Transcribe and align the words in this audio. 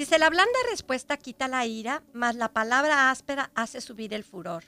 Dice, 0.00 0.18
la 0.18 0.30
blanda 0.30 0.58
respuesta 0.70 1.18
quita 1.18 1.46
la 1.46 1.66
ira, 1.66 2.02
mas 2.14 2.34
la 2.34 2.54
palabra 2.54 3.10
áspera 3.10 3.50
hace 3.54 3.82
subir 3.82 4.14
el 4.14 4.24
furor. 4.24 4.64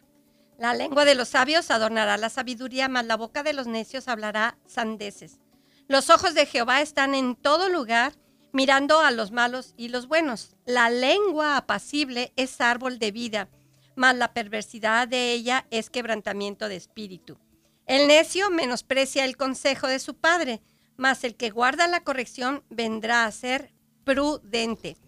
La 0.58 0.74
lengua 0.74 1.06
de 1.06 1.14
los 1.14 1.28
sabios 1.28 1.70
adornará 1.70 2.18
la 2.18 2.28
sabiduría, 2.28 2.86
mas 2.90 3.06
la 3.06 3.16
boca 3.16 3.42
de 3.42 3.54
los 3.54 3.66
necios 3.66 4.08
hablará 4.08 4.58
sandeces. 4.66 5.40
Los 5.88 6.10
ojos 6.10 6.34
de 6.34 6.44
Jehová 6.44 6.82
están 6.82 7.14
en 7.14 7.34
todo 7.34 7.70
lugar, 7.70 8.12
mirando 8.52 9.00
a 9.00 9.10
los 9.10 9.30
malos 9.30 9.72
y 9.78 9.88
los 9.88 10.06
buenos. 10.06 10.54
La 10.66 10.90
lengua 10.90 11.56
apacible 11.56 12.34
es 12.36 12.60
árbol 12.60 12.98
de 12.98 13.10
vida, 13.10 13.48
mas 13.96 14.14
la 14.14 14.34
perversidad 14.34 15.08
de 15.08 15.32
ella 15.32 15.66
es 15.70 15.88
quebrantamiento 15.88 16.68
de 16.68 16.76
espíritu. 16.76 17.38
El 17.86 18.06
necio 18.06 18.50
menosprecia 18.50 19.24
el 19.24 19.38
consejo 19.38 19.86
de 19.86 19.98
su 19.98 20.14
padre, 20.14 20.60
mas 20.98 21.24
el 21.24 21.36
que 21.36 21.48
guarda 21.48 21.88
la 21.88 22.04
corrección 22.04 22.64
vendrá 22.68 23.24
a 23.24 23.32
ser 23.32 23.72
prudente. 24.04 24.98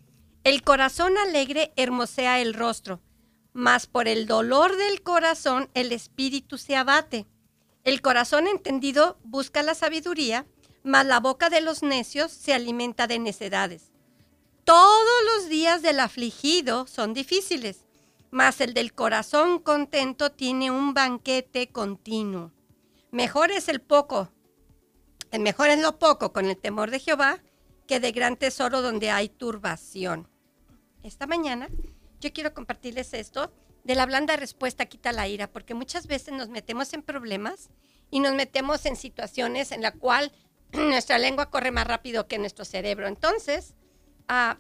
El 0.45 0.61
corazón 0.63 1.17
alegre 1.17 1.73
hermosea 1.75 2.39
el 2.39 2.53
rostro, 2.53 3.01
mas 3.55 3.87
por 3.87 4.09
el 4.09 4.27
dolor 4.27 4.77
del 4.77 5.03
corazón 5.03 5.71
el 5.73 5.91
espíritu 5.91 6.59
se 6.59 6.77
abate. 6.77 7.27
El 7.83 8.03
corazón 8.03 8.47
entendido 8.47 9.19
busca 9.25 9.63
la 9.63 9.75
sabiduría, 9.75 10.47
mas 10.83 11.07
la 11.07 11.19
boca 11.19 11.49
de 11.49 11.63
los 11.63 11.83
necios 11.83 12.31
se 12.31 12.53
alimenta 12.53 13.07
de 13.07 13.19
necedades. 13.19 13.91
Todos 14.65 15.15
los 15.35 15.49
días 15.49 15.81
del 15.81 15.99
afligido 15.99 16.87
son 16.87 17.15
difíciles, 17.15 17.87
mas 18.31 18.61
el 18.61 18.75
del 18.75 18.93
corazón 18.93 19.59
contento 19.59 20.31
tiene 20.31 20.71
un 20.71 20.93
banquete 20.93 21.69
continuo. 21.69 22.53
Mejor 23.11 23.51
es 23.51 23.71
el 23.71 23.81
poco, 23.81 24.29
mejor 25.33 25.71
es 25.71 25.81
lo 25.81 25.99
poco 25.99 26.35
con 26.35 26.45
el 26.45 26.59
temor 26.59 26.91
de 26.91 27.01
Jehová, 27.01 27.43
que 27.87 27.99
de 27.99 28.13
gran 28.13 28.37
tesoro 28.37 28.83
donde 28.83 29.11
hay 29.11 29.31
turbación. 29.31 30.34
Esta 31.05 31.27
mañana 31.27 31.69
yo 32.19 32.33
quiero 32.33 32.55
compartirles 32.55 33.13
esto 33.13 33.53
de 33.85 33.95
la 33.95 34.07
blanda 34.07 34.37
respuesta 34.37 34.87
quita 34.87 35.13
la 35.13 35.29
ira, 35.29 35.53
porque 35.53 35.75
muchas 35.75 36.07
veces 36.07 36.33
nos 36.33 36.49
metemos 36.49 36.95
en 36.95 37.03
problemas 37.03 37.69
y 38.11 38.21
nos 38.21 38.33
metemos 38.33 38.87
en 38.87 38.97
situaciones 38.97 39.71
en 39.71 39.83
la 39.83 39.93
cual 39.93 40.33
nuestra 40.73 41.19
lengua 41.19 41.51
corre 41.51 41.71
más 41.71 41.87
rápido 41.87 42.27
que 42.27 42.39
nuestro 42.39 42.65
cerebro. 42.65 43.07
Entonces, 43.07 43.75
ah, 44.29 44.59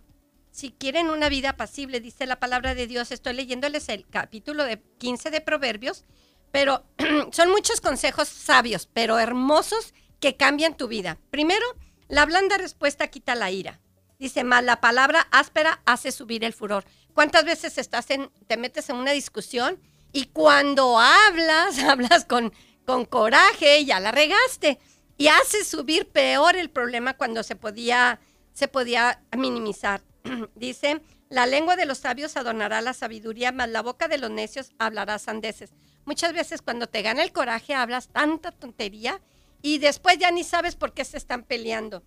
si 0.50 0.70
quieren 0.70 1.08
una 1.08 1.30
vida 1.30 1.50
apacible, 1.50 2.00
dice 2.00 2.26
la 2.26 2.38
palabra 2.38 2.74
de 2.74 2.86
Dios, 2.86 3.10
estoy 3.10 3.32
leyéndoles 3.32 3.88
el 3.88 4.06
capítulo 4.06 4.64
de 4.64 4.82
15 4.98 5.30
de 5.30 5.40
Proverbios, 5.40 6.04
pero 6.52 6.84
son 7.32 7.50
muchos 7.50 7.80
consejos 7.80 8.28
sabios, 8.28 8.86
pero 8.92 9.18
hermosos 9.18 9.94
que 10.20 10.36
cambian 10.36 10.76
tu 10.76 10.88
vida. 10.88 11.18
Primero, 11.30 11.64
la 12.08 12.26
blanda 12.26 12.58
respuesta 12.58 13.08
quita 13.08 13.34
la 13.34 13.50
ira. 13.50 13.80
Dice, 14.24 14.42
más 14.42 14.64
la 14.64 14.80
palabra 14.80 15.28
áspera 15.30 15.82
hace 15.84 16.10
subir 16.10 16.44
el 16.44 16.52
furor. 16.52 16.84
¿Cuántas 17.12 17.44
veces 17.44 17.76
estás 17.78 18.10
en, 18.10 18.30
te 18.46 18.56
metes 18.56 18.88
en 18.88 18.96
una 18.96 19.10
discusión 19.12 19.78
y 20.12 20.26
cuando 20.26 20.98
hablas, 20.98 21.78
hablas 21.88 22.24
con, 22.24 22.52
con 22.86 23.04
coraje, 23.04 23.84
ya 23.84 24.00
la 24.00 24.12
regaste? 24.12 24.78
y 25.16 25.28
hace 25.28 25.64
subir 25.64 26.08
peor 26.08 26.56
el 26.56 26.70
problema 26.70 27.14
cuando 27.14 27.42
se 27.42 27.56
podía, 27.56 28.20
se 28.52 28.68
podía 28.68 29.22
minimizar. 29.36 30.02
Dice, 30.54 31.00
la 31.28 31.46
lengua 31.46 31.76
de 31.76 31.86
los 31.86 31.98
sabios 31.98 32.36
adornará 32.36 32.80
la 32.80 32.94
sabiduría, 32.94 33.52
mas 33.52 33.68
la 33.68 33.82
boca 33.82 34.08
de 34.08 34.18
los 34.18 34.30
necios 34.30 34.72
hablará 34.78 35.18
sandeces. 35.18 35.72
Muchas 36.04 36.32
veces 36.32 36.62
cuando 36.62 36.86
te 36.86 37.02
gana 37.02 37.22
el 37.22 37.32
coraje 37.32 37.74
hablas 37.74 38.08
tanta 38.08 38.52
tontería 38.52 39.20
y 39.62 39.78
después 39.78 40.18
ya 40.18 40.30
ni 40.30 40.44
sabes 40.44 40.76
por 40.76 40.92
qué 40.92 41.04
se 41.04 41.16
están 41.16 41.44
peleando. 41.44 42.02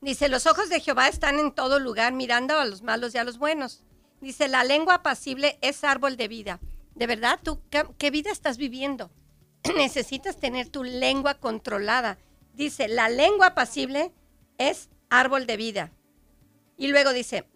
Dice, 0.00 0.28
los 0.28 0.46
ojos 0.46 0.68
de 0.68 0.80
Jehová 0.80 1.08
están 1.08 1.38
en 1.38 1.52
todo 1.52 1.80
lugar, 1.80 2.12
mirando 2.12 2.58
a 2.58 2.64
los 2.64 2.82
malos 2.82 3.14
y 3.14 3.18
a 3.18 3.24
los 3.24 3.38
buenos. 3.38 3.84
Dice, 4.20 4.48
la 4.48 4.64
lengua 4.64 4.96
apacible 4.96 5.58
es 5.62 5.84
árbol 5.84 6.16
de 6.16 6.28
vida. 6.28 6.60
¿De 6.94 7.06
verdad 7.06 7.40
tú 7.42 7.60
qué 7.70 8.10
vida 8.10 8.30
estás 8.30 8.56
viviendo? 8.56 9.10
necesitas 9.76 10.38
tener 10.38 10.68
tu 10.68 10.84
lengua 10.84 11.34
controlada. 11.34 12.18
Dice, 12.54 12.88
la 12.88 13.08
lengua 13.08 13.54
pasible 13.54 14.12
es 14.58 14.88
árbol 15.10 15.46
de 15.46 15.56
vida. 15.56 15.92
Y 16.76 16.88
luego 16.88 17.12
dice, 17.12 17.48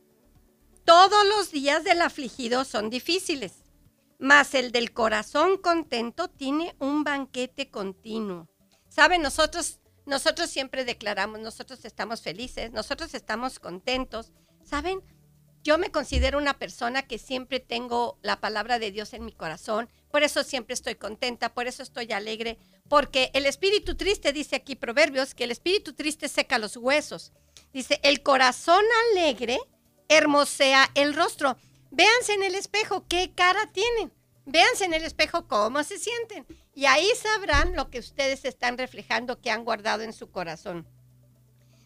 todos 0.85 1.27
los 1.27 1.51
días 1.51 1.85
del 1.85 2.03
afligido 2.03 2.65
son 2.65 2.91
difíciles, 2.91 3.65
mas 4.19 4.55
el 4.55 4.73
del 4.73 4.93
corazón 4.93 5.57
contento 5.59 6.29
tiene 6.29 6.75
un 6.79 7.05
banquete 7.05 7.71
continuo. 7.71 8.49
Saben, 8.89 9.23
nosotros, 9.23 9.80
nosotros 10.11 10.51
siempre 10.51 10.85
declaramos, 10.85 11.39
nosotros 11.39 11.85
estamos 11.85 12.21
felices, 12.21 12.73
nosotros 12.73 13.15
estamos 13.15 13.61
contentos. 13.61 14.33
¿Saben? 14.65 15.03
Yo 15.63 15.79
me 15.79 15.93
considero 15.93 16.37
una 16.37 16.59
persona 16.59 17.03
que 17.03 17.17
siempre 17.17 17.61
tengo 17.61 18.19
la 18.21 18.41
palabra 18.41 18.81
de 18.81 18.91
Dios 18.91 19.15
en 19.15 19.25
mi 19.25 19.31
corazón, 19.31 19.89
por 20.11 20.25
eso 20.25 20.43
siempre 20.43 20.75
estoy 20.75 20.97
contenta, 20.97 21.55
por 21.55 21.69
eso 21.69 21.85
estoy 21.85 22.11
alegre, 22.11 22.59
porque 22.89 23.31
el 23.35 23.47
espíritu 23.47 23.95
triste, 23.95 24.33
dice 24.33 24.57
aquí 24.57 24.75
Proverbios, 24.75 25.33
que 25.33 25.45
el 25.45 25.53
espíritu 25.53 25.93
triste 25.93 26.27
seca 26.29 26.59
los 26.59 26.77
huesos. 26.77 27.33
Dice, 27.73 28.01
el 28.03 28.25
corazón 28.25 28.83
alegre 29.13 29.61
hermosea 30.09 30.91
el 30.97 31.15
rostro. 31.15 31.57
Véanse 31.93 32.33
en 32.35 32.43
el 32.43 32.57
espejo 32.57 33.07
qué 33.07 33.33
cara 33.33 33.71
tienen. 33.73 34.13
Véanse 34.45 34.87
en 34.87 34.95
el 34.95 35.05
espejo 35.05 35.47
cómo 35.47 35.85
se 35.85 35.99
sienten. 35.99 36.47
Y 36.75 36.87
ahí 36.87 37.09
sabrán 37.21 37.75
lo 37.75 37.91
que 37.91 37.99
ustedes 37.99 38.45
están 38.45 38.79
reflejando 38.79 39.41
que 39.41 39.51
han 39.51 39.65
guardado 39.65 40.03
en 40.03 40.13
su 40.13 40.31
corazón. 40.31 40.87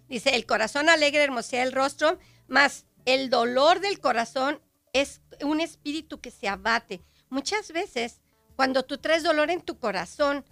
Dice, 0.09 0.35
el 0.35 0.47
corazón 0.47 0.89
alegre 0.89 1.23
hermosea 1.23 1.63
el 1.63 1.73
rostro, 1.73 2.19
más 2.47 2.87
el 3.05 3.31
dolor 3.31 3.81
del 3.81 4.01
corazón 4.01 4.61
es 4.93 5.23
un 5.43 5.61
espíritu 5.61 6.21
que 6.21 6.31
se 6.31 6.49
abate. 6.49 7.03
Muchas 7.31 7.73
veces, 7.73 8.21
cuando 8.57 8.85
tú 8.85 8.99
traes 8.99 9.23
dolor 9.23 9.51
en 9.51 9.61
tu 9.61 9.79
corazón, 9.79 10.45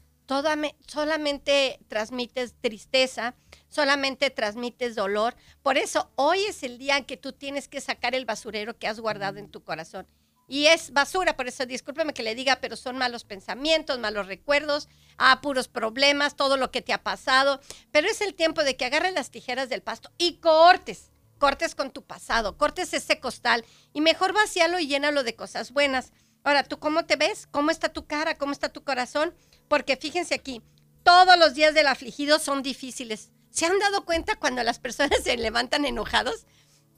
solamente 0.86 1.78
transmites 1.88 2.54
tristeza, 2.60 3.34
solamente 3.68 4.30
transmites 4.30 4.94
dolor. 4.94 5.36
Por 5.62 5.76
eso 5.76 6.10
hoy 6.16 6.44
es 6.44 6.62
el 6.62 6.78
día 6.78 6.96
en 6.96 7.04
que 7.04 7.16
tú 7.16 7.32
tienes 7.32 7.68
que 7.68 7.80
sacar 7.80 8.14
el 8.14 8.24
basurero 8.24 8.78
que 8.78 8.88
has 8.88 9.00
guardado 9.00 9.38
en 9.38 9.50
tu 9.50 9.62
corazón. 9.62 10.06
Y 10.52 10.66
es 10.66 10.92
basura, 10.92 11.34
por 11.34 11.48
eso 11.48 11.64
discúlpeme 11.64 12.12
que 12.12 12.22
le 12.22 12.34
diga, 12.34 12.56
pero 12.60 12.76
son 12.76 12.98
malos 12.98 13.24
pensamientos, 13.24 13.98
malos 13.98 14.26
recuerdos, 14.26 14.86
ah, 15.16 15.40
puros 15.40 15.66
problemas, 15.66 16.36
todo 16.36 16.58
lo 16.58 16.70
que 16.70 16.82
te 16.82 16.92
ha 16.92 17.02
pasado. 17.02 17.58
Pero 17.90 18.06
es 18.06 18.20
el 18.20 18.34
tiempo 18.34 18.62
de 18.62 18.76
que 18.76 18.84
agarres 18.84 19.14
las 19.14 19.30
tijeras 19.30 19.70
del 19.70 19.80
pasto 19.80 20.12
y 20.18 20.40
cortes 20.40 21.10
cortes 21.38 21.74
con 21.74 21.90
tu 21.90 22.04
pasado, 22.04 22.58
cortes 22.58 22.92
ese 22.92 23.18
costal 23.18 23.64
y 23.94 24.02
mejor 24.02 24.34
vacíalo 24.34 24.78
y 24.78 24.88
llénalo 24.88 25.24
de 25.24 25.34
cosas 25.34 25.72
buenas. 25.72 26.12
Ahora, 26.44 26.64
¿tú 26.64 26.78
cómo 26.78 27.06
te 27.06 27.16
ves? 27.16 27.48
¿Cómo 27.50 27.70
está 27.70 27.88
tu 27.88 28.06
cara? 28.06 28.36
¿Cómo 28.36 28.52
está 28.52 28.68
tu 28.68 28.84
corazón? 28.84 29.34
Porque 29.68 29.96
fíjense 29.96 30.34
aquí, 30.34 30.60
todos 31.02 31.38
los 31.38 31.54
días 31.54 31.72
del 31.72 31.86
afligido 31.86 32.38
son 32.38 32.62
difíciles. 32.62 33.30
¿Se 33.48 33.64
han 33.64 33.78
dado 33.78 34.04
cuenta 34.04 34.36
cuando 34.36 34.62
las 34.62 34.78
personas 34.78 35.20
se 35.24 35.34
levantan 35.38 35.86
enojados 35.86 36.44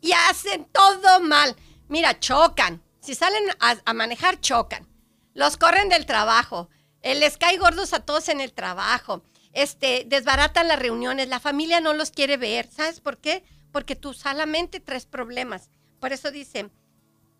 y 0.01 0.11
hacen 0.29 0.65
todo 0.73 1.21
mal? 1.21 1.55
Mira, 1.87 2.19
chocan. 2.19 2.83
Si 3.05 3.15
salen 3.15 3.45
a, 3.61 3.93
manejar, 3.93 4.41
chocan. 4.41 4.89
Los 5.35 5.57
corren 5.57 5.89
del 5.89 6.07
trabajo. 6.07 6.71
Les 7.03 7.37
cae 7.37 7.59
gordos 7.59 7.93
a 7.93 8.05
todos 8.05 8.29
en 8.29 8.41
el 8.41 8.53
trabajo. 8.53 9.23
Este, 9.53 10.05
desbaratan 10.07 10.69
las 10.69 10.79
reuniones. 10.79 11.29
La 11.29 11.39
familia 11.39 11.81
no 11.81 11.93
los 11.93 12.11
quiere 12.11 12.37
ver. 12.37 12.69
¿Sabes 12.71 13.01
por 13.01 13.19
qué? 13.19 13.45
porque 13.75 13.97
tú 13.97 14.15
solamente 14.15 14.79
traes 14.79 15.05
problemas. 15.05 15.69
Por 15.99 16.13
eso 16.13 16.31
dice, 16.31 16.71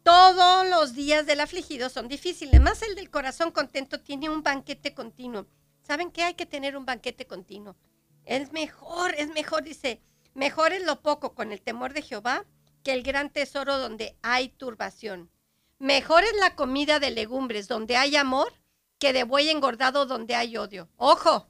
todos 0.03 0.69
los 0.69 0.93
días 0.93 1.27
del 1.27 1.39
afligido 1.39 1.89
son 1.89 2.09
difíciles, 2.09 2.61
más 2.61 2.83
el 2.83 2.97
del 2.97 3.09
corazón 3.09 3.53
contento 3.53 4.01
tiene 4.01 4.29
un 4.29 4.43
banquete 4.43 4.95
continuo. 4.95 5.47
¿Saben 5.83 6.11
qué? 6.11 6.25
Hay 6.25 6.35
que 6.35 6.45
tener 6.45 6.77
un 6.77 6.87
banquete 6.87 7.25
continuo. 7.29 7.77
Es 8.25 8.51
mejor, 8.51 9.15
es 9.17 9.29
mejor, 9.29 9.63
dice, 9.63 10.03
mejor 10.35 10.73
es 10.73 10.83
lo 10.83 11.03
poco 11.03 11.37
con 11.37 11.53
el 11.53 11.63
temor 11.63 11.93
de 11.93 12.03
Jehová 12.03 12.45
que 12.83 12.93
el 12.93 13.05
gran 13.05 13.31
tesoro 13.31 13.79
donde 13.79 14.17
hay 14.23 14.49
turbación. 14.49 15.31
Mejor 15.79 16.25
es 16.25 16.35
la 16.41 16.55
comida 16.57 17.01
de 17.01 17.11
legumbres 17.11 17.69
donde 17.69 17.97
hay 17.97 18.17
amor 18.17 18.53
que 18.99 19.13
de 19.13 19.25
buey 19.25 19.51
engordado 19.51 20.07
donde 20.07 20.35
hay 20.35 20.57
odio. 20.57 20.89
Ojo, 20.97 21.49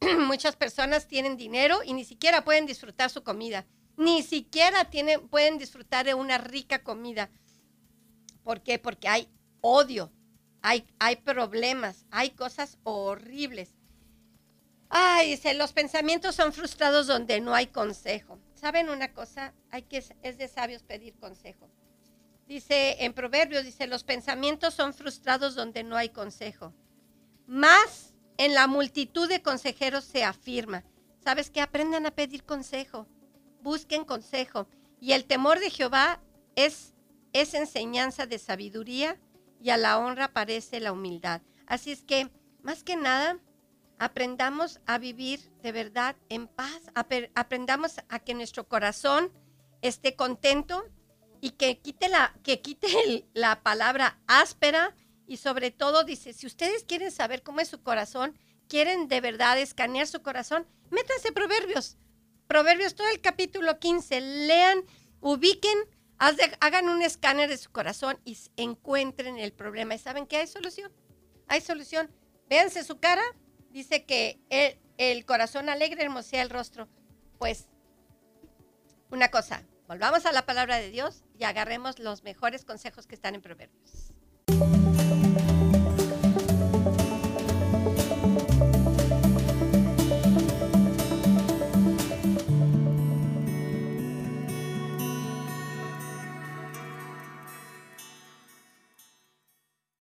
muchas 0.18 0.56
personas 0.56 1.08
tienen 1.08 1.36
dinero 1.36 1.80
y 1.84 1.92
ni 1.92 2.04
siquiera 2.04 2.44
pueden 2.44 2.66
disfrutar 2.66 3.10
su 3.10 3.22
comida 3.22 3.66
ni 4.00 4.22
siquiera 4.22 4.86
tienen, 4.86 5.28
pueden 5.28 5.58
disfrutar 5.58 6.06
de 6.06 6.14
una 6.14 6.38
rica 6.38 6.82
comida. 6.82 7.30
¿Por 8.42 8.62
qué? 8.62 8.78
Porque 8.78 9.08
hay 9.08 9.28
odio, 9.60 10.10
hay, 10.62 10.86
hay 10.98 11.16
problemas, 11.16 12.06
hay 12.10 12.30
cosas 12.30 12.78
horribles. 12.82 13.74
Ay, 14.88 15.32
dice, 15.32 15.52
los 15.52 15.74
pensamientos 15.74 16.34
son 16.34 16.54
frustrados 16.54 17.06
donde 17.06 17.42
no 17.42 17.54
hay 17.54 17.66
consejo. 17.66 18.40
¿Saben 18.54 18.88
una 18.88 19.12
cosa? 19.12 19.52
Hay 19.70 19.82
que, 19.82 19.98
es 19.98 20.38
de 20.38 20.48
sabios 20.48 20.82
pedir 20.82 21.14
consejo. 21.18 21.68
Dice 22.50 23.04
en 23.04 23.14
Proverbios, 23.14 23.64
dice, 23.64 23.86
los 23.86 24.04
pensamientos 24.04 24.74
son 24.74 24.92
frustrados 24.92 25.54
donde 25.54 25.84
no 25.84 25.96
hay 25.96 26.10
consejo. 26.10 26.74
Más 27.46 28.12
en 28.36 28.54
la 28.54 28.66
multitud 28.66 29.28
de 29.28 29.40
consejeros 29.40 30.04
se 30.04 30.24
afirma. 30.24 30.84
¿Sabes 31.24 31.48
qué? 31.48 31.62
Aprendan 31.62 32.04
a 32.04 32.10
pedir 32.10 32.44
consejo 32.44 33.06
busquen 33.62 34.04
consejo. 34.04 34.68
Y 35.00 35.12
el 35.12 35.24
temor 35.24 35.60
de 35.60 35.70
Jehová 35.70 36.20
es, 36.56 36.94
es 37.32 37.54
enseñanza 37.54 38.26
de 38.26 38.38
sabiduría 38.38 39.18
y 39.60 39.70
a 39.70 39.76
la 39.76 39.98
honra 39.98 40.32
parece 40.32 40.80
la 40.80 40.92
humildad. 40.92 41.42
Así 41.66 41.92
es 41.92 42.02
que, 42.02 42.30
más 42.62 42.82
que 42.82 42.96
nada, 42.96 43.38
aprendamos 43.98 44.80
a 44.86 44.98
vivir 44.98 45.40
de 45.62 45.72
verdad 45.72 46.16
en 46.28 46.48
paz, 46.48 46.80
aprendamos 47.34 48.00
a 48.08 48.18
que 48.18 48.34
nuestro 48.34 48.66
corazón 48.66 49.32
esté 49.82 50.16
contento 50.16 50.84
y 51.40 51.50
que 51.50 51.78
quite 51.78 52.08
la, 52.08 52.34
que 52.42 52.60
quite 52.60 52.88
la 53.34 53.62
palabra 53.62 54.18
áspera 54.26 54.94
y 55.26 55.36
sobre 55.36 55.70
todo 55.70 56.04
dice, 56.04 56.32
si 56.32 56.46
ustedes 56.46 56.84
quieren 56.84 57.10
saber 57.10 57.42
cómo 57.42 57.60
es 57.60 57.68
su 57.68 57.82
corazón, 57.82 58.36
quieren 58.68 59.08
de 59.08 59.20
verdad 59.20 59.58
escanear 59.58 60.06
su 60.06 60.22
corazón, 60.22 60.66
métanse 60.90 61.32
Proverbios. 61.32 61.96
Proverbios, 62.46 62.96
todo 62.96 63.08
el 63.08 63.20
capítulo 63.20 63.78
15, 63.78 64.20
lean, 64.20 64.84
ubiquen, 65.20 65.78
hagan 66.18 66.88
un 66.88 67.00
escáner 67.00 67.48
de 67.48 67.58
su 67.58 67.70
corazón 67.70 68.18
y 68.24 68.36
encuentren 68.56 69.38
el 69.38 69.52
problema. 69.52 69.94
¿Y 69.94 69.98
saben 69.98 70.26
que 70.26 70.36
hay 70.36 70.48
solución? 70.48 70.92
Hay 71.46 71.60
solución. 71.60 72.10
Véanse 72.48 72.82
su 72.82 72.98
cara, 72.98 73.22
dice 73.70 74.04
que 74.04 74.40
el, 74.50 74.78
el 74.98 75.24
corazón 75.24 75.68
alegre 75.68 76.02
hermosea 76.02 76.42
el 76.42 76.50
rostro. 76.50 76.88
Pues, 77.38 77.68
una 79.10 79.30
cosa, 79.30 79.64
volvamos 79.90 80.24
a 80.24 80.30
la 80.30 80.46
palabra 80.46 80.76
de 80.76 80.88
Dios 80.88 81.24
y 81.36 81.42
agarremos 81.42 81.98
los 81.98 82.22
mejores 82.22 82.64
consejos 82.64 83.08
que 83.08 83.16
están 83.16 83.34
en 83.34 83.42
Proverbios. 83.42 84.09